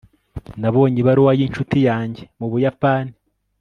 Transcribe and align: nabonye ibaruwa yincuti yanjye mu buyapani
nabonye 0.61 0.97
ibaruwa 1.01 1.31
yincuti 1.39 1.79
yanjye 1.87 2.23
mu 2.39 2.47
buyapani 2.51 3.13